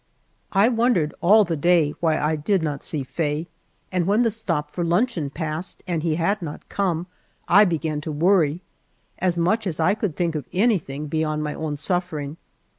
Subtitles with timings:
[0.51, 3.45] I wondered all the day why I did not see Faye
[3.91, 7.05] and when the stop for luncheon passed and he had not come
[7.47, 8.63] I began to worry,
[9.19, 12.37] as much as I could think of anything beyond my own suffering.